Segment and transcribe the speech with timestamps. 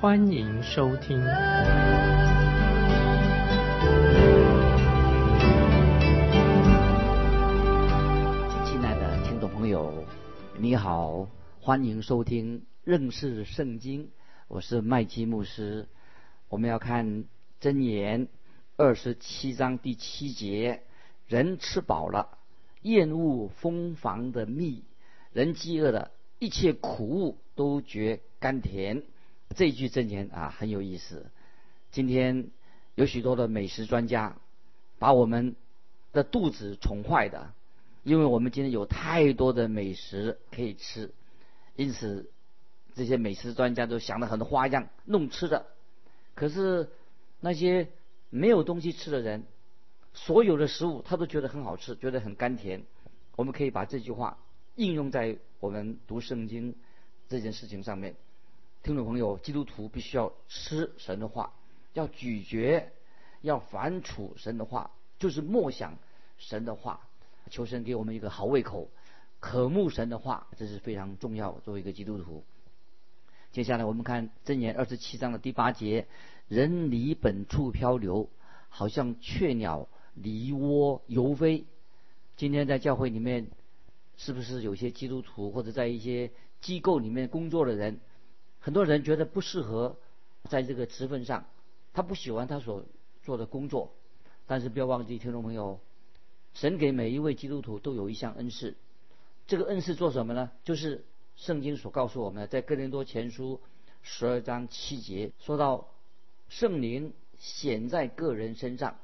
[0.00, 1.20] 欢迎收听。
[8.64, 9.92] 亲爱的听众朋友，
[10.56, 11.28] 你好，
[11.60, 14.08] 欢迎收听认识圣经，
[14.48, 15.86] 我是麦基牧师。
[16.48, 17.26] 我们要看
[17.60, 18.28] 箴言
[18.78, 20.80] 二十七章第七节。
[21.26, 22.38] 人吃饱了，
[22.80, 24.84] 厌恶蜂房的蜜；
[25.34, 29.02] 人饥饿了，一切苦物都觉甘甜。
[29.56, 31.26] 这句箴言啊，很有意思。
[31.90, 32.50] 今天
[32.94, 34.36] 有许多的美食专家
[34.98, 35.56] 把我们
[36.12, 37.52] 的肚子宠坏的，
[38.04, 41.12] 因为我们今天有太多的美食可以吃，
[41.74, 42.30] 因此
[42.94, 45.66] 这些美食专家都想了很多花样弄吃的。
[46.34, 46.88] 可是
[47.40, 47.88] 那些
[48.30, 49.42] 没有东西吃的人，
[50.14, 52.84] 所有的食物他都觉得很好吃，觉得很甘甜。
[53.34, 54.38] 我们可以把这句话
[54.76, 56.76] 应用在我们读圣经
[57.28, 58.14] 这件事情上面。
[58.82, 61.52] 听众朋友，基督徒必须要吃神的话，
[61.92, 62.90] 要咀嚼，
[63.42, 65.98] 要反刍神的话，就是默想
[66.38, 67.00] 神的话，
[67.50, 68.88] 求神给我们一个好胃口，
[69.38, 71.52] 渴慕神的话，这是非常重要。
[71.64, 72.42] 作为一个基督徒，
[73.52, 76.06] 接下来我们看箴言二十七章的第八节：
[76.48, 78.28] 人离本处漂流，
[78.68, 79.88] 好像雀鸟。
[80.12, 81.64] 离窝游飞。
[82.36, 83.46] 今天在教会里面，
[84.16, 88.00] 是不是有些基督徒或者在一些机构里面工作的人，
[88.60, 89.96] 很多人觉得不适合
[90.48, 91.46] 在这个职份上，
[91.92, 92.84] 他不喜欢他所
[93.22, 93.92] 做的工作。
[94.46, 95.80] 但是不要忘记，听众朋友，
[96.54, 98.76] 神给每一位基督徒都有一项恩赐。
[99.46, 100.50] 这个恩赐做什么呢？
[100.64, 101.04] 就是
[101.36, 103.60] 圣经所告诉我们的，在哥林多前书
[104.02, 105.88] 十二章七节说到，
[106.48, 108.96] 圣灵显在个人身上。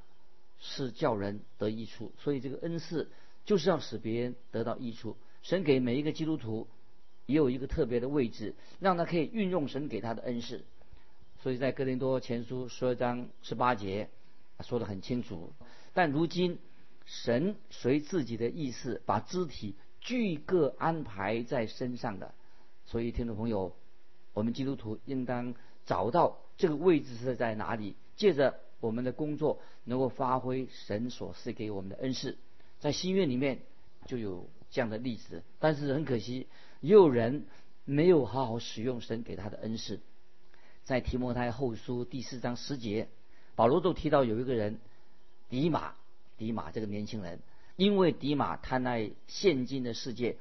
[0.59, 3.11] 是叫人得益处，所以这个恩赐
[3.45, 5.15] 就是要使别人得到益处。
[5.43, 6.67] 神给每一个基督徒
[7.27, 10.65] 也有一个特别的位置，让他可以运用神给他的恩赐。
[11.43, 14.09] 所以在哥林多前书十二章十八节
[14.61, 15.53] 说得很清楚。
[15.93, 16.59] 但如今
[17.05, 22.35] 神随自己的意思把肢体俱各安排在身上的，
[22.87, 23.77] 所以听众朋友，
[24.33, 25.55] 我们基督徒应当
[25.85, 28.61] 找到这个位置是在哪里，借着。
[28.79, 32.37] 我们的工作能够发挥神所赐给我们的恩赐，
[32.79, 33.61] 在新约里面
[34.05, 36.47] 就有这样的例子，但是很可惜，
[36.87, 37.47] 也有人
[37.85, 39.99] 没有好好使用神给他的恩赐。
[40.85, 43.09] 在提摩太后书第四章十节，
[43.57, 44.79] 保罗都提到有一个人，
[45.49, 45.95] 迪马，
[46.39, 47.41] 迪马这个年轻人，
[47.75, 50.37] 因为迪马贪爱现今的世界，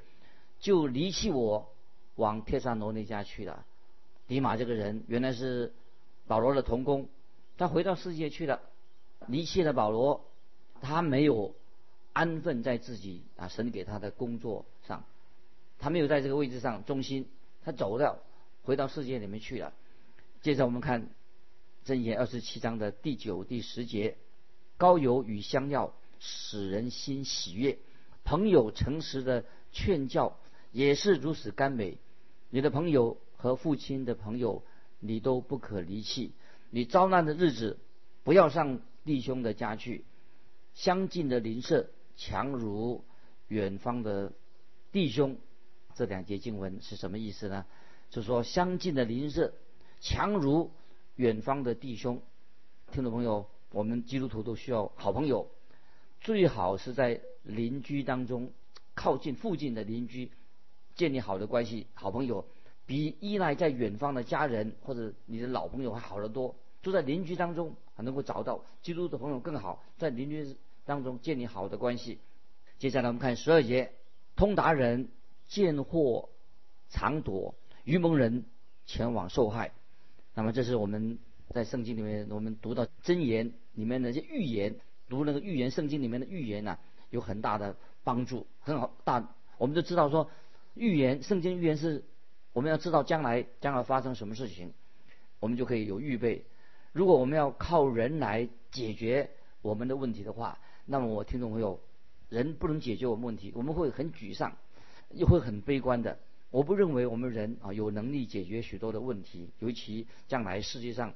[0.60, 1.68] 就离弃我，
[2.14, 3.66] 往帖撒罗尼迦去了。
[4.28, 5.72] 迪马这个人原来是
[6.28, 7.08] 保罗的同工。
[7.58, 8.60] 他回到世界去了，
[9.26, 10.24] 离弃了保罗，
[10.80, 11.56] 他没有
[12.12, 14.64] 安分在自己啊神给他的工作，
[15.78, 17.28] 他没有在这个位置上中心，
[17.62, 18.22] 他走了，
[18.62, 19.72] 回到世界里面去了。
[20.42, 21.08] 接着我们看
[21.84, 24.16] 箴言二十七章的第九、第十节：
[24.76, 27.78] 高油与香药使人心喜悦，
[28.24, 30.38] 朋友诚实的劝教
[30.72, 31.98] 也是如此甘美。
[32.50, 34.62] 你的朋友和父亲的朋友，
[35.00, 36.32] 你都不可离弃。
[36.70, 37.78] 你遭难的日子，
[38.24, 40.04] 不要上弟兄的家去。
[40.74, 43.04] 相近的邻舍强如
[43.48, 44.32] 远方的
[44.92, 45.36] 弟兄。
[45.96, 47.64] 这两节经文是什么意思呢？
[48.10, 49.54] 就是说，相近的邻舍
[50.00, 50.70] 强如
[51.14, 52.20] 远方的弟兄。
[52.92, 55.50] 听众朋友，我们基督徒都需要好朋友，
[56.20, 58.52] 最好是在邻居当中
[58.94, 60.30] 靠近附近的邻居
[60.94, 62.46] 建立好的关系，好朋友。
[62.84, 66.54] 比依赖在远方的家人或者你的老朋友还好得多。
[66.82, 72.18] 住在邻居当中，还能够找到基督的朋友更好，在邻居当中建立好的关系。
[72.78, 73.92] 接下来我们看十二节：
[74.36, 75.08] 通达人
[75.48, 76.28] 见祸
[76.88, 77.54] 藏躲，
[77.84, 78.44] 愚蒙人
[78.86, 79.72] 前往受害。
[80.34, 81.18] 那么这是我们
[81.50, 84.76] 在圣经里面我们读到箴言里面的一些预言，
[85.08, 86.78] 读那个预言圣经里面的预言呢，
[87.10, 89.34] 有很大的帮助，很好大。
[89.58, 90.30] 我们就知道说，
[90.74, 92.04] 预言圣经预言是。
[92.52, 94.72] 我们要知道将来将要发生什么事情，
[95.40, 96.46] 我们就可以有预备。
[96.92, 99.28] 如果我们要靠人来解决
[99.60, 101.78] 我们的问题的话，那么我听众朋友，
[102.30, 104.56] 人不能解决我们问题，我们会很沮丧，
[105.10, 106.18] 又会很悲观的。
[106.50, 111.14] 我不认为我们人啊有能力解决许多的问题，尤其将来世界上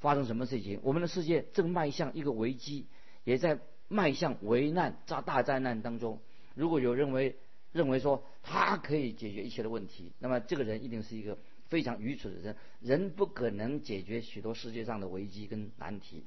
[0.00, 0.80] 发生什么事情？
[0.82, 2.86] 我们的世界正迈向一个危机，
[3.24, 3.58] 也在
[3.88, 6.20] 迈向危难、大大灾难当中。
[6.54, 7.36] 如果有认为
[7.72, 11.36] 认为说他可以解决一切的问题，那么这个人一定是一个
[11.66, 12.56] 非常愚蠢的人。
[12.80, 16.24] 人不可能解决许多世界上的危机跟难题。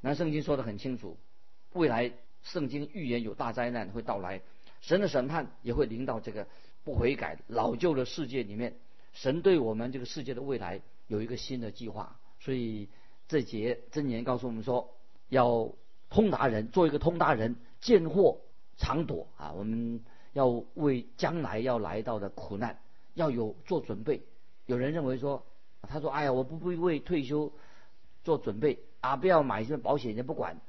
[0.00, 1.18] 那圣经说的很清楚，
[1.72, 2.12] 未来
[2.42, 4.40] 圣经预言有大灾难会到来，
[4.82, 6.46] 神的审判也会临到这个
[6.84, 8.76] 不悔改老旧的世界里面。
[9.14, 12.88] 神对我们这个世界的未来有一个新的计划，所以
[13.28, 14.94] 这节箴言告诉我们说，
[15.28, 15.72] 要
[16.10, 18.40] 通达人，做一个通达人，见货
[18.76, 19.52] 常躲啊！
[19.52, 20.02] 我们
[20.32, 22.80] 要为将来要来到的苦难
[23.14, 24.22] 要有做准备。
[24.66, 25.46] 有人认为说，
[25.82, 27.52] 他说：“哎呀，我不会为退休
[28.24, 30.60] 做准备啊，不要买一些保险也不管。”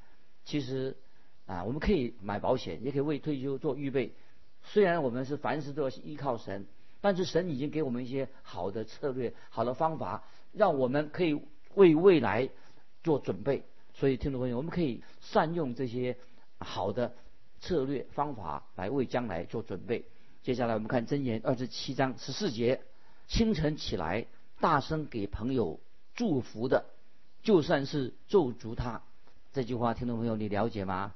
[0.43, 0.97] 其实
[1.45, 4.13] 啊，我们可以买保险，也可以为退休做预备。
[4.63, 6.65] 虽然我们是凡事都要依靠神。
[7.05, 10.23] 但是神已经给我们一些好的策略、好的方法，
[10.53, 11.37] 让我们可以
[11.75, 12.49] 为未来
[13.03, 13.65] 做准备。
[13.93, 16.15] 所以，听众朋友，我们可以善用这些
[16.59, 17.13] 好的
[17.59, 20.05] 策略方法来为将来做准备。
[20.43, 22.79] 接下来，我们看箴言二十七章十四节：
[23.27, 24.25] 清晨起来，
[24.61, 25.81] 大声给朋友
[26.15, 26.85] 祝福的，
[27.41, 29.03] 就算是咒诅他。
[29.51, 31.13] 这句话，听众朋友，你了解吗？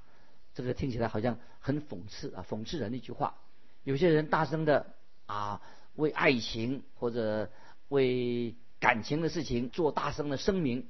[0.63, 3.35] 这个听起来好像很讽刺啊，讽刺人的一句话。
[3.83, 4.93] 有些人大声的
[5.25, 5.61] 啊。
[5.97, 7.49] 为爱情或者
[7.87, 10.85] 为感情的事情做大声的声明，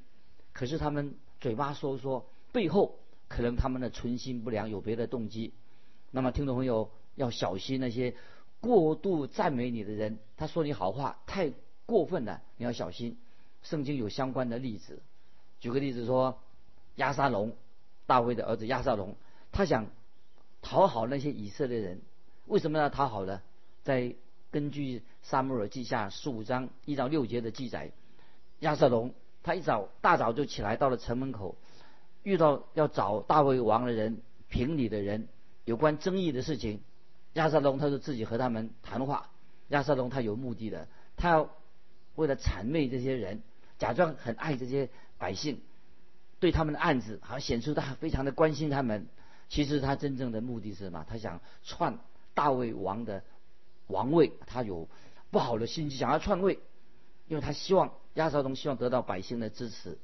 [0.52, 3.00] 可是他们嘴巴说说，背后
[3.30, 5.54] 可能他们的存心不良，有别的动机。
[6.12, 8.16] 那么听众朋友要小心那些
[8.60, 11.54] 过度赞美你的人，他说你好话太
[11.86, 13.18] 过分了，你要小心。
[13.64, 15.02] 圣经有相关的例子，
[15.62, 16.38] 举个例子说，
[16.96, 17.56] 亚沙龙，
[18.06, 19.16] 大卫的儿子亚沙龙，
[19.58, 19.88] 他想
[20.62, 22.00] 讨好那些以色列人，
[22.46, 23.42] 为什么要讨好呢？
[23.82, 24.14] 在
[24.52, 27.92] 根据《撒母耳记下》十五章一到六节的记载，
[28.60, 31.58] 亚瑟龙他一早大早就起来，到了城门口，
[32.22, 35.28] 遇到要找大卫王的人、评理的人，
[35.66, 36.82] 有关争议的事情。
[37.34, 39.32] 亚瑟龙他就自己和他们谈话。
[39.70, 41.50] 亚瑟龙他有目的的，他要
[42.14, 43.42] 为了谄媚这些人，
[43.80, 45.62] 假装很爱这些百姓，
[46.40, 49.08] 对他们的案子好像显出他非常的关心他们。
[49.50, 51.06] 其实他真正的目的是什么？
[51.08, 52.00] 他想篡
[52.34, 53.24] 大卫王的。
[53.90, 54.90] 王位，他有
[55.32, 56.60] 不好的心机，想要篡位，
[57.30, 59.98] 因为他希望亚瑟龙希望得到百姓的支持。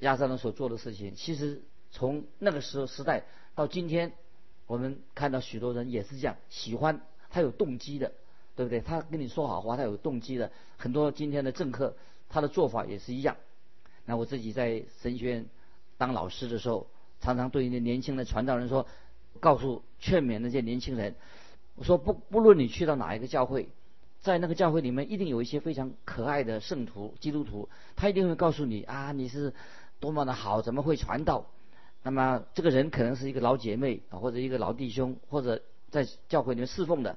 [0.00, 1.62] 亚瑟龙所做的事情，其实
[1.92, 3.22] 从那个时候时代
[3.54, 4.12] 到今天，
[4.66, 7.00] 我们看到许多人也是这样，喜欢
[7.30, 8.12] 他有动机的，
[8.56, 8.80] 对不对？
[8.80, 10.50] 他跟你说好话，他有动机的。
[10.76, 11.96] 很多今天的政客，
[12.28, 13.36] 他的做法也是一样。
[14.04, 15.46] 那我自己在神学院
[15.96, 16.88] 当老师的时候，
[17.20, 18.86] 常常对那年轻的传道人说，
[19.40, 21.14] 告诉劝勉那些年轻人。
[21.76, 23.68] 我说不，不论你去到哪一个教会，
[24.20, 29.54] 在那个教会里面，一定有一些非常可爱的圣徒、基督徒，他一定会告诉你啊，你是
[30.00, 31.46] 多么的好，怎么会传道？
[32.02, 37.16] 那么这个人可能是一个老姐妹啊，或者一个老弟兄，或者在教会里面侍奉的。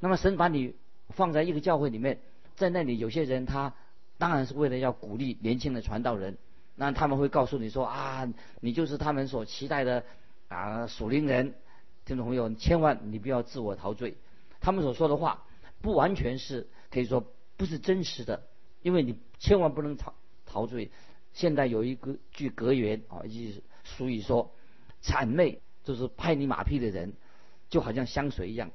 [0.00, 0.74] 那么神把你
[1.10, 2.18] 放在一个教会里面，
[2.56, 3.74] 在那里有些人他
[4.18, 6.38] 当然是为了要鼓励年轻的传道人，
[6.82, 8.28] 那他们会告诉你说啊，
[8.60, 10.04] 你就是他们所期待的
[10.48, 11.54] 啊属灵人。
[12.04, 14.16] 听众朋友，千万你不要自我陶醉，
[14.60, 15.44] 他们所说的话
[15.80, 17.24] 不完全是可以说
[17.56, 18.48] 不是真实的，
[18.82, 20.12] 因为你千万不能陶
[20.44, 20.90] 陶醉。
[21.32, 24.52] 现在有一个句格言啊，就是俗语说，
[25.04, 27.12] 谄媚就是拍你马屁的人，
[27.70, 28.72] 就好像香水一样，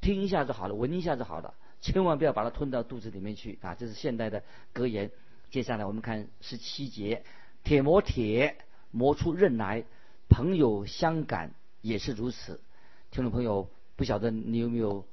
[0.00, 3.74] 听一下就好了，闻一下就好了，千万不要把它吞到肚子里面去啊！
[3.74, 5.10] 这是现代的格言。
[5.50, 7.24] 接下来我们看十七节，
[7.68, 8.56] 铁磨铁，
[8.90, 9.84] 磨出刃来，
[10.30, 12.62] 朋友相感也是如此。
[13.10, 15.04] 听众朋友，不晓得你有没有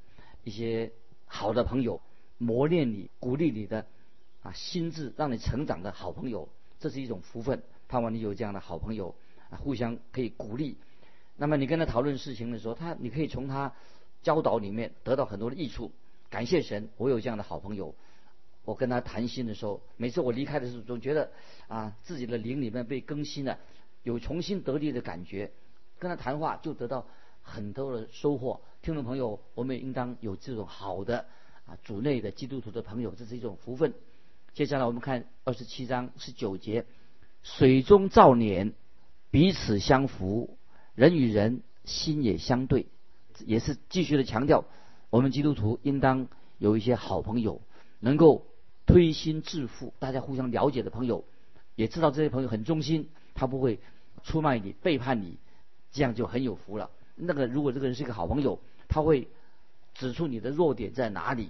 [0.46, 0.94] 一些
[1.26, 2.00] 好的朋友，
[2.38, 3.86] 磨练你、鼓励你的
[4.42, 6.48] 啊心智，让你成长的好朋友，
[6.80, 7.62] 这是一种福分。
[7.90, 9.14] 盼望你有这样的好朋友
[9.50, 10.78] 啊，互相可以鼓励。
[11.36, 13.74] 那么你跟他讨论事情的时候，他你可以从他
[14.24, 15.92] 教导里面得到很多的益处。
[16.30, 17.94] 感谢神，我有这样的好朋友。
[18.66, 21.32] 我跟他谈心的时候，每次我离开的时候，总觉得
[21.68, 23.58] 啊自己的灵里面被更新了，
[24.04, 25.52] 有重新得力的感觉。
[26.00, 27.06] 跟他谈话就得到。
[27.48, 31.28] 很多的收获，听众朋友，我们也应当有这种好的
[31.68, 33.94] 啊主内的基督徒的朋友，这是一种福分。
[34.56, 36.88] 接下来我们看二十七章十九节，
[37.44, 38.72] 水中造孽，
[39.30, 40.58] 彼此相扶，
[40.96, 42.88] 人与人心也相对，
[43.46, 44.66] 也是继续的强调，
[45.12, 47.62] 我们基督徒应当有一些好朋友，
[48.00, 48.48] 能够
[48.86, 51.25] 推心置腹，大家互相了解的朋友，
[51.75, 53.80] 也知道这些朋友很忠心，他不会
[54.24, 55.38] 出卖你、背叛你，
[55.92, 56.89] 这样就很有福了。
[57.15, 59.27] 那个，如果这个人是一个好朋友，他会
[59.94, 61.50] 指出你的弱点在哪里。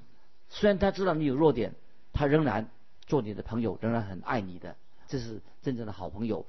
[0.49, 1.73] 虽然他知道你有弱点，
[2.13, 2.69] 他仍然
[3.05, 4.75] 做你的朋友，仍然很爱你的。
[5.07, 6.45] 这是真正的好朋友。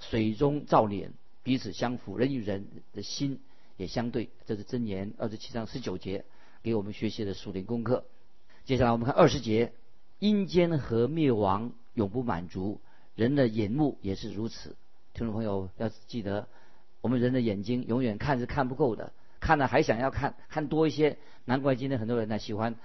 [0.00, 1.12] 水中照脸，
[1.42, 3.38] 彼此相符，人与人的心
[3.76, 4.30] 也相对。
[4.46, 6.24] 这是箴言二十七章十九节
[6.62, 8.04] 给我们学习的属灵功课。
[8.64, 9.72] 接下来我们看二十节，
[10.20, 12.82] 阴间和灭亡永不满足，
[13.14, 14.76] 人的眼目也是如此。
[15.14, 16.46] 听众朋友要记得，
[17.00, 21.16] 我们人的眼睛永远看是看不够的，看了还想要看看多一些。
[21.46, 22.76] 难怪今天很多人呢喜欢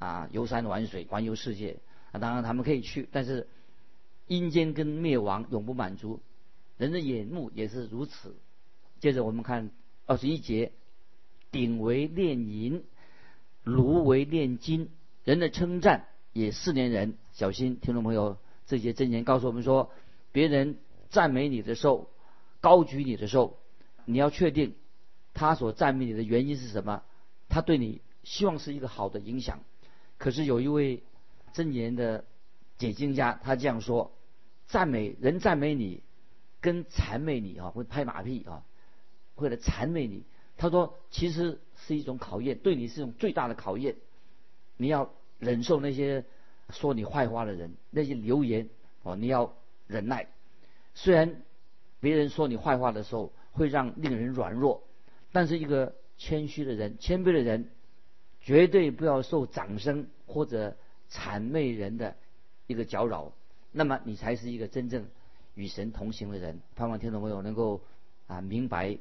[0.00, 1.78] 啊游山玩水、环游世界
[2.10, 3.46] 啊，当然他们可以去，但是
[4.26, 6.20] 阴间跟灭亡永不满足。
[6.76, 8.34] 人的眼目也是如此。
[8.98, 9.70] 接着我们看
[10.06, 10.72] 二十一节，
[11.52, 12.82] 鼎为炼银，
[13.62, 14.90] 炉为炼金。
[15.22, 17.16] 人的称赞也四年人。
[17.32, 19.90] 小心，听众朋友，这些箴言告诉我们说，
[20.32, 22.10] 别人赞美你的时候，
[22.60, 23.58] 高举你的时候，
[24.04, 24.74] 你要确定
[25.34, 27.02] 他所赞美你的原因是什么。
[27.48, 29.60] 他对你希望是一个好的影响。
[30.18, 31.02] 可是有一位
[31.54, 32.24] 箴言的
[32.78, 34.12] 解经家，他这样说：
[34.66, 36.02] 赞美人赞美你。
[36.62, 38.62] 跟谄媚你啊，会拍马屁啊，
[39.34, 40.24] 会来谄媚你。
[40.58, 43.96] 他说，其实是一种考验，对你是一种最大的考验。
[44.76, 45.10] 你要
[45.40, 46.24] 忍受那些
[46.68, 48.68] 说你坏话的人，那些流言
[49.02, 49.52] 哦，你要
[49.88, 50.28] 忍耐。
[50.94, 51.42] 虽然
[51.98, 54.84] 别人说你坏话的时候会让令人软弱，
[55.32, 57.68] 但是一个谦虚的人、谦卑的人，
[58.40, 60.76] 绝对不要受掌声或者
[61.10, 62.14] 谄媚人的
[62.68, 63.32] 一个搅扰。
[63.72, 65.08] 那么你才是一个真正。
[65.56, 67.82] 与神同行的人，盼望听众朋友能够
[68.28, 68.96] 啊明白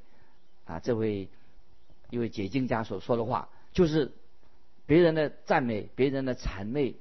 [0.66, 1.30] 啊这位
[2.10, 4.12] 一位解经家所说的话，就是
[4.90, 6.96] 别人的赞美，别人的谄媚，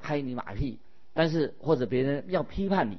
[0.00, 0.80] 拍你马屁，
[1.14, 2.98] 但是或者别人要批判你、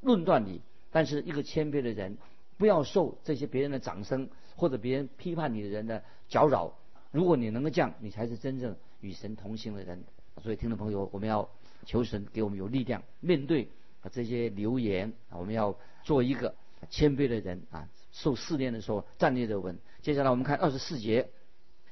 [0.00, 2.18] 论断你，但是一个谦卑的人，
[2.58, 6.74] 不要受这些别人的掌声或者别人批判你的人的搅扰。
[7.12, 10.02] 如果你能够这样，你才是真正与神同行的人。
[10.42, 11.48] 所以听众朋友，我们要
[11.86, 13.68] 求神给我们有力量面对。
[14.10, 16.56] 这些流言，我们要做一个
[16.90, 17.88] 谦卑的人啊。
[18.10, 19.78] 受试炼的时候站立的稳。
[20.02, 21.28] 接下来我们看二十四节，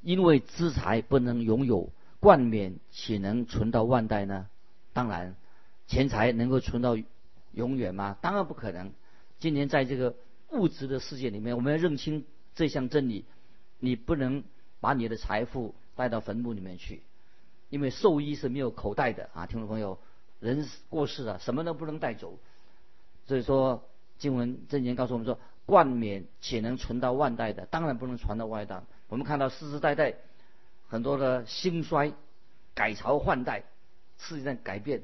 [0.03, 1.91] 因为资财不能拥有，
[2.21, 4.49] 冠冕岂能存到万代呢？
[4.93, 5.35] 当然，
[5.87, 6.97] 钱财能够存到
[7.53, 8.17] 永远吗？
[8.21, 8.93] 当然不可能。
[9.39, 10.15] 今天在这个
[10.51, 13.25] 物质的世界里面，我们要认清这项真理：
[13.79, 14.45] 你不能
[14.81, 17.03] 把你的财富带到坟墓里面去，
[17.71, 19.99] 因为寿衣是没有口袋的啊，听众朋友。
[20.41, 22.37] 人过世了，什么都不能带走。
[23.27, 23.85] 所以说，
[24.19, 28.83] 经文正言告诉我们说，冠冕且能存到万代的，当然不能传到外代。
[29.09, 30.15] 我们看到世世代代
[30.89, 32.13] 很多的兴衰、
[32.75, 33.65] 改朝换代、
[34.19, 35.03] 世界上改变，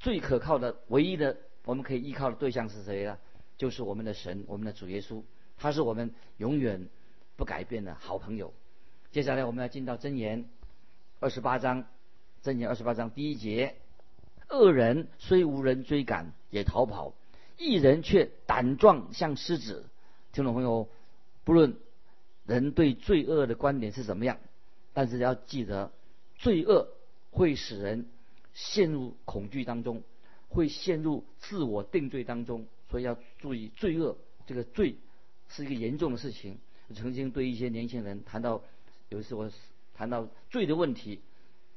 [0.00, 3.18] 最可靠的、唯一的，我们可以依靠的对象是谁呢？
[3.56, 5.22] 就是我们的神，我们的主耶稣，
[5.56, 6.88] 他是我们永远
[7.36, 8.52] 不改变的好朋友。
[9.12, 10.48] 接下来我们要进到真言
[11.20, 11.86] 二十八章，
[12.42, 13.76] 真言二十八章第一节。
[14.50, 17.14] 恶人虽无人追赶，也逃跑；
[17.56, 19.86] 一人却胆壮像狮子。
[20.32, 20.88] 听众朋友，
[21.44, 21.76] 不论
[22.46, 24.38] 人对罪恶的观点是怎么样，
[24.92, 25.92] 但是要记得，
[26.36, 26.88] 罪恶
[27.30, 28.06] 会使人
[28.52, 30.02] 陷入恐惧当中，
[30.48, 32.66] 会陷入自我定罪当中。
[32.90, 34.96] 所以要注意，罪恶这个罪
[35.48, 36.58] 是一个严重的事情。
[36.94, 38.62] 曾经对一些年轻人谈到，
[39.08, 39.50] 有一次我
[39.94, 41.20] 谈到罪的问题，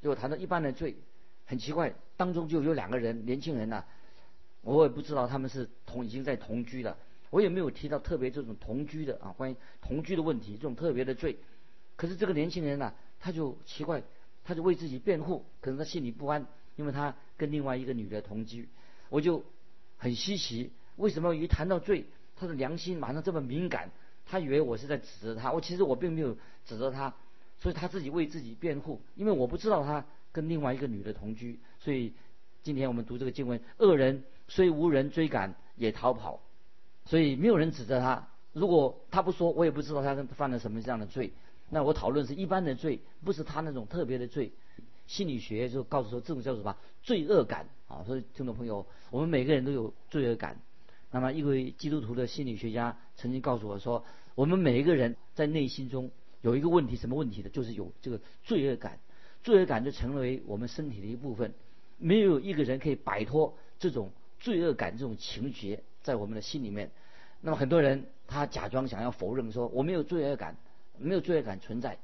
[0.02, 0.96] 就谈到一般的罪。
[1.46, 3.84] 很奇怪，当中就有两个人，年轻人呐，
[4.62, 6.96] 我也不知道他们是同已经在同居了，
[7.30, 11.36] 我也没有提到特别这种同居的啊，关于同居的问题，这种特别的罪。
[11.96, 14.02] 可是这个年轻人呐，他就奇怪，
[14.44, 16.46] 他就为自己辩护，可能他心里不安，
[16.76, 18.68] 因为他跟另外一个女的同居，
[19.08, 19.44] 我就
[19.96, 22.04] 很稀奇，为什么一谈到罪，
[22.36, 23.90] 他的良心马上这么敏感？
[24.26, 26.36] 他以为我是在指责他，我其实我并没有
[26.66, 27.14] 指责他，
[27.58, 30.04] 所以他自己为自己辩护，因为我不知道他。
[30.30, 32.12] 跟另外一个女的同居，所以
[32.62, 36.40] 今天我们读这个经文：恶人虽无人追赶，也逃跑，
[37.04, 38.28] 所以没有人指责他。
[38.52, 41.32] 如果他不说，我也不知道他犯了什么这样的罪。
[41.70, 44.50] 那我讨论是一般的罪，不是他那种特别的罪。
[45.06, 48.02] 心理学就告诉说，这种叫什么罪恶感啊？
[48.06, 50.60] 所以听众朋友，我们每个人都有罪恶感。
[51.10, 56.10] 那么一位基督徒的心理学家曾经告诉我说，我们每一个人在内心中
[56.42, 57.48] 有一个问题，什么问题呢？
[57.48, 58.98] 就是有这个罪恶感。
[59.42, 61.54] 罪恶感就成为我们身体的一部分，
[61.96, 64.10] 没有一个人可以摆脱这种
[64.40, 66.90] 罪恶感这种情节在我们的心里面。
[67.40, 70.56] 那么很多人他假装想要否认说我没有罪恶感，
[70.98, 71.98] 没有罪恶感存在。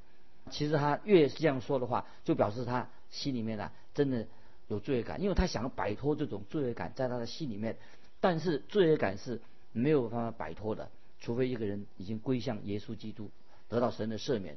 [0.50, 4.26] 其实他越是这样说的话，就表示他心里面呢真的
[4.68, 7.76] 有罪恶感，因为他想要摆脱这种罪恶感在他的心里面。
[8.20, 9.40] 但是罪恶感是
[9.72, 13.30] 没有办法摆脱的，除非一个人已经归向耶稣基督，
[13.68, 14.56] 得到神的赦免。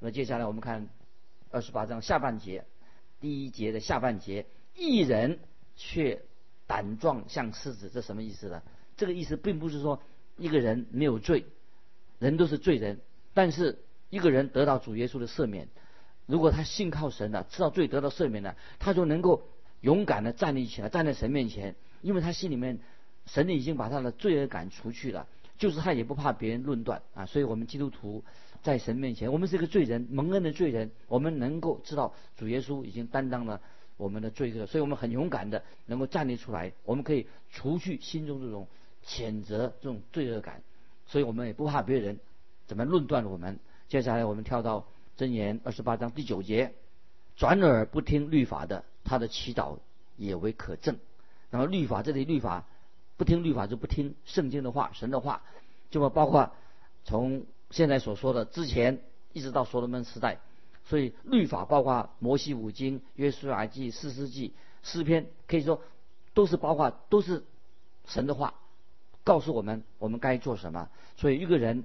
[0.00, 0.88] 那接下来我们看。
[1.50, 2.66] 二十八章下半节，
[3.22, 4.44] 第一节的下半节，
[4.76, 5.38] 一人
[5.76, 6.20] 却
[6.68, 8.62] 胆壮像狮子，这什么意思呢？
[8.96, 10.00] 这个意思并不是说
[10.36, 11.46] 一个人没有罪，
[12.20, 13.00] 人都是罪人，
[13.32, 13.78] 但是
[14.10, 15.68] 一个人得到主耶稣的赦免，
[16.26, 19.42] 如果他信靠神了，知道罪得到赦免了，他就能够
[19.80, 22.78] 勇敢的站立起来，站在神面前，因为他心里面
[23.24, 27.24] 神已经把他的罪恶感除去了，就是他也不怕别人论断啊。
[27.24, 28.22] 所以我们基督徒
[28.62, 33.60] 在神面前，我们是一个罪人，蒙恩的罪人，我们能够知道主耶稣已经担当了。
[33.98, 38.66] 我们的罪恶，所以我们很勇敢的能够站立出来，我们可以除去心中这种
[39.04, 40.62] 谴责、这种罪恶感，
[41.04, 42.18] 所以我们也不怕别人
[42.66, 43.58] 怎么论断我们。
[43.88, 44.86] 接下来我们跳到
[45.18, 46.74] 箴言二十八章第九节：
[47.36, 49.78] 转耳不听律法的，他的祈祷
[50.16, 50.96] 也为可憎。
[51.50, 52.66] 那么律法这里律法
[53.16, 55.42] 不听律法就不听圣经的话、神的话，
[55.90, 56.52] 就包括
[57.04, 59.02] 从现在所说的之前
[59.32, 60.38] 一直到所罗门时代。
[60.88, 65.82] 所以律法包括摩西五经、约书亚记、四世纪、诗篇，可以说
[66.32, 67.44] 都是包括都是
[68.06, 68.54] 神的话，
[69.22, 70.88] 告诉我们我们该做什么。
[71.18, 71.84] 所以一个人，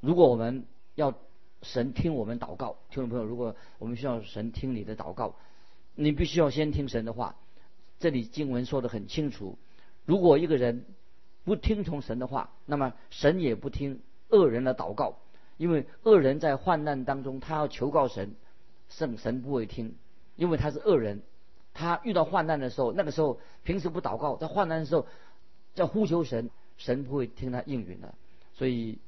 [0.00, 1.14] 如果我们要
[1.62, 5.36] 神听我们祷告，听众朋友，如果我们需要神听你的祷告，
[5.94, 7.36] 你必须要先听神的话。
[7.98, 9.56] 这里经文说的很清楚，
[10.04, 10.84] 如果一个人
[11.44, 15.16] 不听从神的话，那么神也不听恶人的祷告。
[15.56, 18.34] 因为恶人在患难当中，他要求告神，
[18.88, 19.94] 圣神不会听，
[20.36, 21.22] 因为他是恶人。
[21.72, 25.06] 他遇到患难的时候，那个时候平时不祷告，在患难的时候
[25.74, 28.14] 在呼求神，神不会听他应允的。
[28.52, 28.98] 所以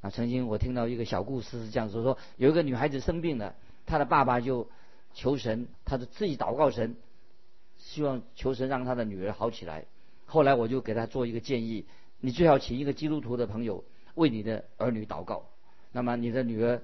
[0.00, 3.54] 啊，曾经我听到一个小故事是这样说：说有一个女孩子生病了，
[3.86, 4.68] 她的爸爸就
[5.14, 6.96] 求神，他就自己祷告神，
[7.78, 9.86] 希望求神让他的女儿好起来。
[10.26, 11.86] 后来我就给他做一个建议：
[12.20, 15.44] 你最好请一个基督徒的朋友为你的儿女祷告。
[15.98, 16.80] 那么你的女儿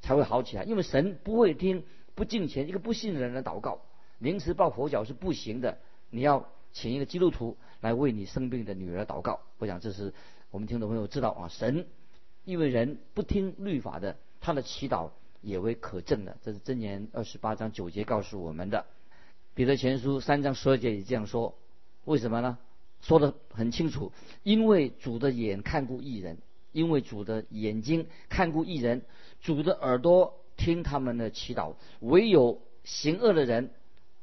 [0.00, 1.82] 才会好起来，因为神不会听
[2.14, 3.80] 不敬虔一个不信的人的祷告，
[4.20, 5.78] 临时抱佛脚是不行的。
[6.10, 9.40] 你要请一个基督徒来为你生病的女儿祷告。
[9.58, 10.14] 我想这是
[10.52, 11.88] 我们听众朋友知道啊，神
[12.44, 16.36] 因为人不听律法的，他的祈祷也为可证的。
[16.40, 18.86] 这是箴言二十八章九节告诉我们的。
[19.56, 21.56] 彼得前书三章十二节也这样说，
[22.04, 22.56] 为什么呢？
[23.00, 24.12] 说的很清楚，
[24.44, 26.38] 因为主的眼看顾一人。
[26.74, 29.02] 因为主的眼睛看顾一人，
[29.40, 33.70] 主的耳朵听他们的祈祷，唯有行恶的人，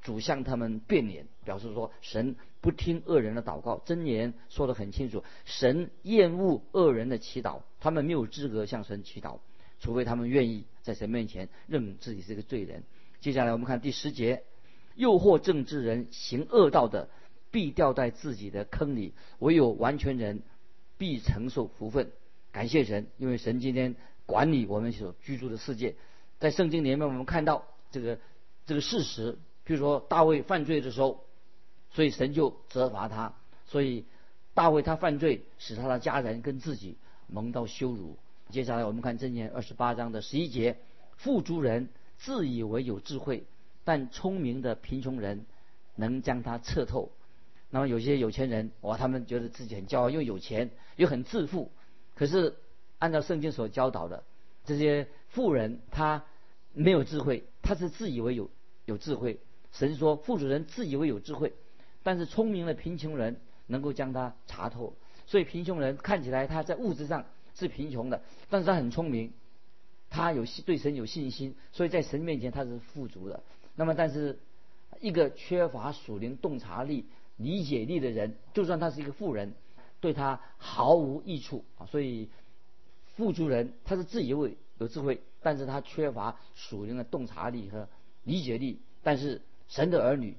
[0.01, 3.81] 主向他们变脸，表示说神不听恶人的祷告。
[3.85, 9.39] 真言说得很清楚，神厌恶恶人的祈祷，他们没有资格向神祈祷，
[9.79, 12.83] 除非他们愿意在神面前认自己是个罪人。
[13.21, 14.43] 接下来我们看第十节，
[14.95, 17.09] 诱惑正直人行恶道的，
[17.49, 20.43] 必掉在自己的坑里；唯有完全人，
[20.97, 22.11] 必承受福分。
[22.51, 25.95] 感谢神，因为神今天管理我们所居住的世界，
[26.39, 28.19] 在圣经里面我们看到这个
[28.65, 31.23] 这个事实，比如说大卫犯罪的时候，
[31.91, 33.33] 所以神就责罚他，
[33.67, 34.05] 所以
[34.53, 38.17] 大卫他犯罪，使他的家人跟自己蒙到羞辱。
[38.49, 40.77] 接下来我们看箴言二十八章的十一节：
[41.15, 41.87] 富足人
[42.17, 43.45] 自以为有智慧，
[43.85, 45.45] 但聪明的贫穷人
[45.95, 47.11] 能将他彻透。
[47.69, 51.71] 那么有些有钱人哇，他们觉得自己很骄傲，因为有钱又很自负。
[52.21, 52.53] 可是，
[52.99, 54.23] 按照圣经所教导的，
[54.63, 56.23] 这些富人他
[56.71, 58.51] 没有智慧，他是自以为有
[58.85, 59.39] 有智慧。
[59.71, 61.51] 神说，富主人自以为有智慧，
[62.03, 64.93] 但是聪明的贫穷人能够将他查透。
[65.25, 69.33] 所以贫穷人看起来他在物质上是贫穷的，但是他很聪明，
[70.11, 73.41] 他有对神有信心，所以在神面前他是富足的。
[73.75, 74.37] 那么，但是
[74.99, 77.07] 一个缺乏属灵洞察力、
[77.37, 79.55] 理解力的人，就算他是一个富人。
[80.01, 81.85] 对他毫无益处啊！
[81.85, 82.27] 所以
[83.15, 87.87] 富足人他是自以为有智慧，但是他缺乏属灵的洞察力和
[88.23, 88.79] 理解力。
[89.03, 90.35] 但是神的儿女，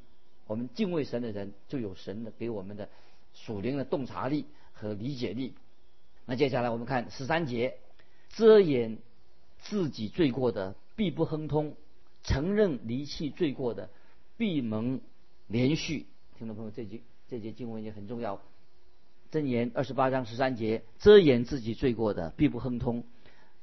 [0.47, 2.89] 我们敬畏神的人，就有神的给我们的
[3.35, 5.55] 属灵的洞察力和理解力。
[6.27, 7.79] 那接下来我们看十三节：
[8.31, 8.99] 遮掩
[9.61, 11.73] 自己罪过的，必不亨通；
[12.25, 13.91] 承认离弃罪过的，
[14.37, 15.01] 必蒙
[15.47, 16.07] 连续。
[16.37, 18.41] 听众朋友，这节这节经文也很重要。
[19.33, 23.03] 箴言二十八章十三节：遮掩自己罪过的，必不亨通；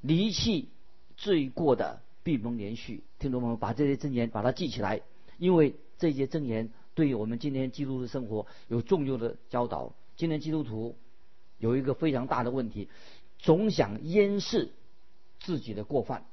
[0.01, 0.69] 离弃
[1.15, 3.03] 罪过的，必蒙连续。
[3.19, 5.01] 听众朋友，把这些箴言把它记起来，
[5.37, 9.93] 因为这些箴言对于我们今天基督徒的生活有重要的教导。
[10.15, 10.95] 今天基督徒
[11.59, 12.89] 有一个非常大的问题，
[13.37, 14.71] 总想掩饰
[15.39, 16.25] 自己的过犯。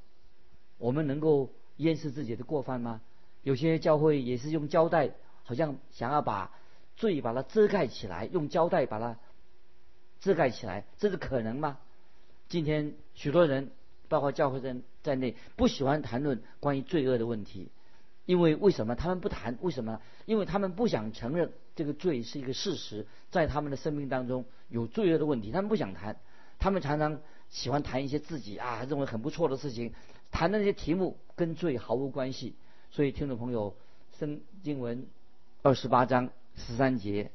[0.79, 3.01] 我们能够掩饰自己的过犯吗？
[3.43, 5.11] 有些教会也是用胶带，
[5.43, 6.51] 好像想要把
[6.95, 9.15] 罪把它遮盖起来，用胶带把它。
[10.19, 11.77] 遮盖起来，这是可能吗？
[12.49, 13.71] 今天许多人，
[14.07, 17.69] 包括教会人在内，不喜欢谈论关于罪恶的问题。
[18.25, 19.57] 因为为什么他们不谈？
[19.61, 20.01] 为什么？
[20.25, 26.17] 因为他们不想承认这个罪是一个事实，在他们的生命当中有罪恶的问题，他们不想谈。
[26.59, 29.93] 他们常常喜欢谈一些自己啊认为很不错的事情，
[30.31, 32.55] 谈的那些题目跟罪毫无关系。
[32.91, 33.75] 所以，听众朋友，
[34.19, 35.05] 圣经文
[35.61, 37.31] 二十八章十三节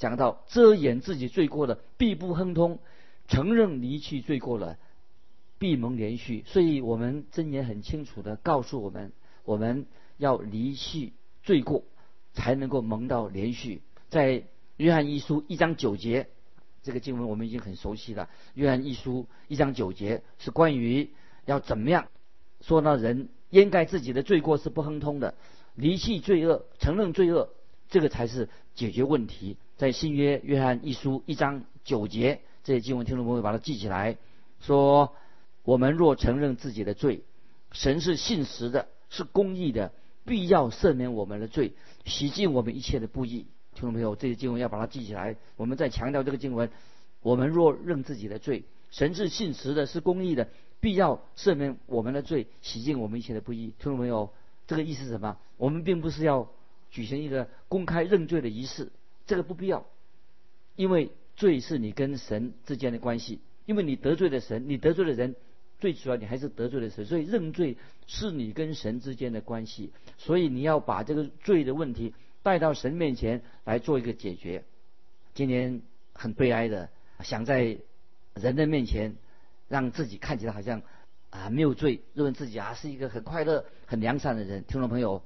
[0.00, 2.78] 讲到：遮掩自己罪过的，必不亨通；
[3.28, 4.76] 承认离弃罪过了，
[5.60, 6.42] 闭门连续。
[6.48, 9.12] 所以我们真言很清楚的告诉我们，
[9.44, 9.86] 我们。
[10.20, 11.82] 要离弃罪过，
[12.34, 13.80] 才能够蒙到连续。
[14.10, 14.44] 在
[14.76, 16.28] 约翰一书一章九节，
[16.82, 18.28] 这个经文我们已经很熟悉了。
[18.52, 21.08] 约翰一书一章九节是关于
[21.46, 22.08] 要怎么样
[22.60, 22.98] 说呢？
[22.98, 25.34] 人掩盖自己的罪过是不亨通的，
[25.74, 27.48] 离弃罪恶，承认罪恶，
[27.88, 29.56] 这个才是解决问题。
[29.80, 34.18] 在新约约翰一书一章九节，这些经文听众朋友把它记起来，
[34.60, 35.14] 说
[35.62, 37.22] 我们若承认自己的罪，
[37.72, 39.90] 神是信实的，是公义的。
[40.26, 41.72] 必要赦免我们的罪，
[42.04, 43.46] 洗净我们一切的不义。
[43.72, 45.34] 听众朋友，这些经文要把它记起来。
[45.56, 46.70] 我们再强调这个经文：
[47.22, 50.48] 我们若认自己的罪，神是信实的，是公义的，
[50.80, 53.72] 必要赦免我们的罪，洗净我们一切的不义。
[53.78, 54.30] 听众朋友，
[54.66, 55.38] 这个意思是什么？
[55.56, 56.50] 我们并不是要
[56.90, 58.92] 举行一个公开认罪的仪式，
[59.30, 59.86] 这个不必要，
[60.74, 65.36] 因为罪是你跟神之间的关系，因为你得罪了神，你得罪了人。
[65.78, 67.76] 最主要，你还是得罪了神，所以认罪
[68.08, 72.12] 是你跟神之间的关系，所以你要把这个罪的问题
[72.42, 74.64] 带到神面前来做一个解决。
[75.32, 75.80] 今天
[76.12, 76.90] 很悲哀的，
[77.22, 77.78] 想在
[78.34, 79.14] 人的面前
[79.68, 80.82] 让自己看起来好像
[81.30, 84.64] 啊没有罪，认为自己啊是一个很快乐、很良善的人。
[84.64, 85.22] 听众朋友，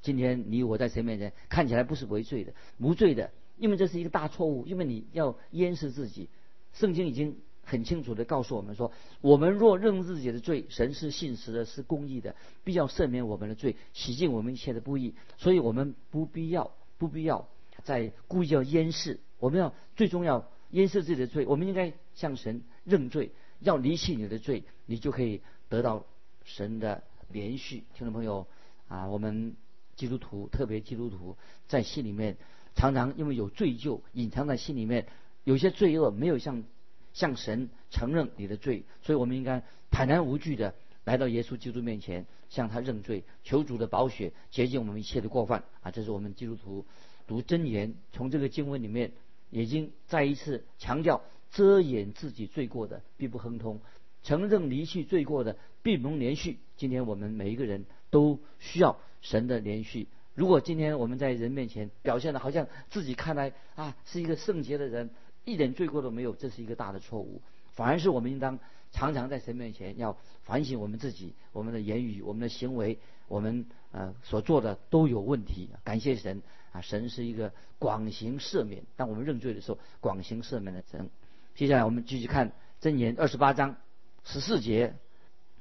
[0.00, 6.28] 今天你我在神面前看起来不是为罪的、无罪的，因为这是一个大错误，因为你要掩饰自己。
[6.72, 7.36] 圣经已经。
[7.70, 8.90] 很清楚的告诉我们说，
[9.20, 15.14] 我们若认自己的罪，神是信实的，是公义的，必要赦免我们的罪，洗净我们一切的不义。
[15.36, 17.46] 所以，我们不必要，不必要
[17.84, 19.20] 再故意要掩饰。
[19.38, 21.44] 我们要最终要掩饰自己的罪。
[21.46, 26.06] 我们应该向神认罪，要离弃你的罪，你就可以得到
[26.44, 27.84] 神的连续。
[27.94, 28.46] 听众朋友
[28.88, 29.54] 啊，我们
[29.94, 32.38] 基督徒，特别基督徒，在心里面
[32.78, 35.06] 常常因为有罪疚隐藏在心里面，
[35.44, 36.64] 有些罪恶没有向。
[37.14, 45.90] 向神承认你的罪，所以我们应该坦然无惧的来到耶稣基督面前，向他认罪，求主的宝血洁净我们一切的过犯啊！
[45.90, 46.86] 这是我们基督徒
[47.26, 49.10] 读真言，从这个经文里面
[49.50, 53.80] 已经再一次强调：遮掩自己罪过的必不亨通，
[54.22, 56.58] 承认离弃罪过的必蒙连续。
[56.76, 60.06] 今天我们每一个人都需要神的连续。
[60.38, 65.10] 如果今天我们在人面前表现的好像自己看来啊是一个圣洁的人。
[65.44, 67.40] 一点罪过都没有，这是一个大的错误。
[67.72, 68.58] 反而是我们应当
[68.92, 72.98] 常常在神面前要反省我们自己，我们的言语、我们的行为，
[73.28, 75.70] 我们呃所做的都有问题。
[75.84, 78.82] 感谢神啊，神是一个广行赦免。
[78.94, 81.08] 当我们认罪的时候，广行赦免的神。
[81.54, 83.76] 接下来我们继续看箴言二十八章
[84.24, 84.96] 十四节：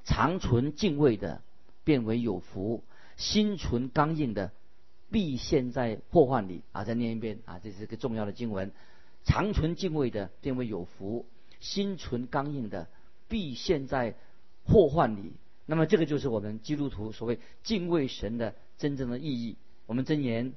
[0.03, 1.41] 常存敬畏的，
[1.85, 2.83] 变为有福；
[3.15, 4.51] 心存刚硬的，
[5.11, 6.63] 必陷在祸患里。
[6.71, 8.71] 啊，再念一遍啊，这是个重要的经文。
[9.23, 11.25] 长存敬畏的，变为有福；
[11.59, 12.87] 心存刚硬的，
[13.27, 14.15] 必陷在
[14.65, 15.33] 祸患里。
[15.65, 19.57] 那么，这个就是我们基督徒所谓敬畏神的真正的意义。
[19.85, 20.53] 我们箴言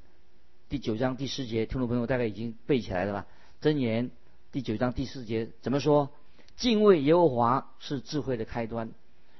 [0.69, 3.27] 第九章第十节，听众朋友大概已经背起来了吧？
[3.61, 4.11] 箴言
[4.53, 6.11] 第九章第四节怎么说？
[6.57, 8.91] 敬畏耶和华是智慧的开端。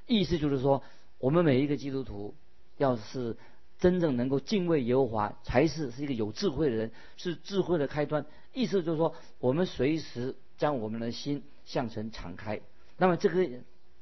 [0.07, 0.83] 意思就是说，
[1.19, 2.35] 我们每一个基督徒，
[2.77, 3.37] 要是
[3.81, 8.23] 真正能够敬畏耶和华，才是是一个有智慧的人，是智慧的开端。
[8.53, 12.61] 意思就是说，我们随时将我们的心向神敞开。
[12.97, 13.49] 那么，这个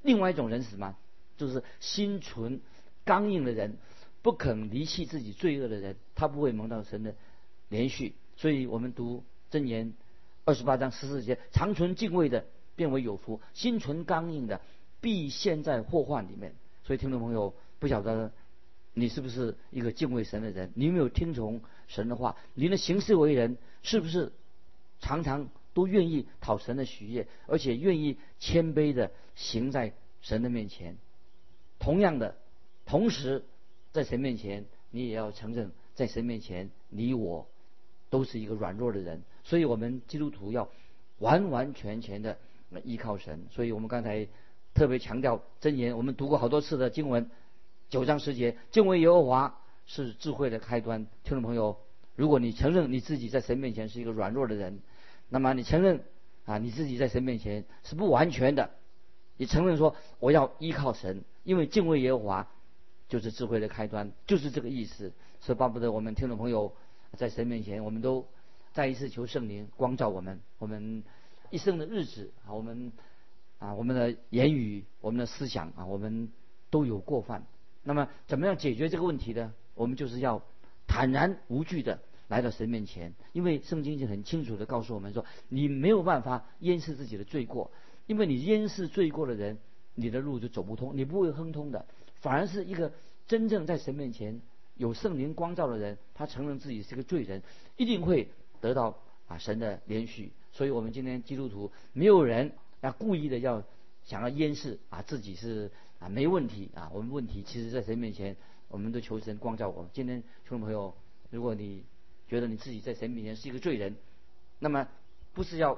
[0.02, 0.98] 另外一种人是什么？
[1.38, 2.60] 就是心存
[3.06, 3.78] 刚硬的人，
[4.22, 7.16] 不肯离弃自己罪恶的人，他不会蒙到神的
[7.70, 8.16] 连续。
[8.36, 9.94] 所以我们读箴言
[10.44, 14.60] 二十八章十四节：长存敬畏的，变为有福；心存刚硬的，
[15.00, 16.54] 必陷在祸患里面。
[16.84, 18.34] 所以，听众朋友，不晓得。
[19.00, 20.72] 你是不是一个敬畏神的人？
[20.76, 22.36] 你有没有听从神的话？
[22.54, 24.34] 你的行事为人是不是
[25.00, 30.98] 常常都愿意讨神的喜悦，而且愿意谦卑的行在神的面前？
[31.80, 32.36] 同样的，
[32.86, 33.46] 同时
[33.94, 37.48] 在神面前，你也要承认，在神面前，你我
[38.10, 39.24] 都是一个软弱的人。
[39.46, 40.70] 所以我们基督徒要
[41.20, 42.38] 完完全全的
[42.84, 43.46] 依靠神。
[43.50, 44.28] 所以我们刚才
[44.74, 47.32] 特别强调真言，我们读过好多次的经文。
[47.90, 51.08] 九章十节，敬畏耶和华是智慧的开端。
[51.24, 51.80] 听众朋友，
[52.16, 54.80] 如果你承认你自己在神面前是一个软弱的人，
[55.28, 56.04] 那么你承认
[56.46, 58.70] 啊，你自己在神面前是不完全的。
[59.38, 62.48] 你承认说我要依靠神，因为敬畏耶和华
[63.08, 65.12] 就是智慧的开端，就是这个意思。
[65.40, 66.72] 所以巴不得我们听众朋友
[67.18, 68.28] 在神面前，我们都
[68.72, 71.04] 再一次求圣灵光照我们，我们
[71.50, 72.92] 一生的日子啊，我们
[73.58, 76.32] 啊我们的言语、我们的思想啊，我们
[76.70, 77.48] 都有过犯。
[77.84, 79.54] 那么怎么样解决这个问题呢？
[79.74, 80.44] 我们就是要
[80.88, 87.72] 坦然无惧的来到神面前，因为圣经已经很清楚的告诉我们说，你没有办法掩饰自己的罪过，
[88.08, 89.58] 因为你掩饰罪过的人，
[89.96, 91.86] 你的路就走不通，你不会亨通的。
[92.16, 92.92] 反而是一个
[93.28, 94.42] 真正在神面前
[94.76, 97.42] 有圣灵光照的人，他承认自己是个罪人，
[97.78, 98.28] 一定会
[98.60, 100.32] 得到啊神的连续。
[100.52, 103.64] 所以我们今天基督徒没有人要故意的要
[104.04, 108.36] 想要掩饰啊自己是啊没问题啊，我们问题其实在神面前，
[108.70, 109.92] 我们都求神光照我们。
[109.94, 110.96] 今天听众朋友，
[111.30, 111.84] 如果你
[112.28, 113.96] 觉得你自己在神面前是一个罪人，
[114.60, 114.88] 那么
[115.34, 115.78] 不是要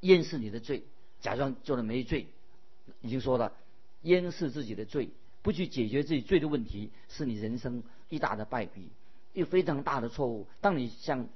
[0.00, 0.84] 掩饰你的罪，
[1.20, 2.26] 假装做了没罪，
[3.02, 3.52] 已经说了
[4.02, 5.10] 掩饰自己的罪。
[5.40, 8.90] 不去解决自己罪的问题，是你人生一大的败笔，
[9.32, 10.46] 一个非常大的错误。
[10.60, 11.28] 当你向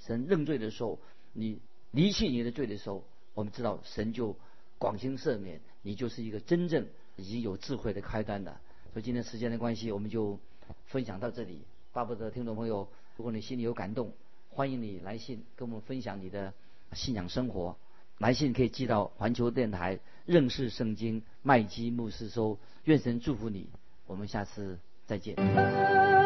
[0.00, 0.98] 神认罪的时候，
[1.32, 4.36] 你离弃你的罪的时候，我们知道神就
[4.78, 6.86] 广行赦免，你就是一个真正
[7.18, 8.50] 已经有智慧的开端的。
[8.94, 10.38] 所以今天时间的关系，我们就
[10.86, 11.60] 分享到这里。
[11.92, 14.12] 巴不得听众朋友，如果你心里有感动，
[14.48, 16.54] 欢迎你来信跟我们分享你的
[16.94, 17.76] 信仰生活。
[18.16, 22.58] 来信可以寄到环球电台认识圣经麦基牧师收。
[22.84, 23.68] 愿神祝福你，
[24.06, 26.17] 我们下次再见。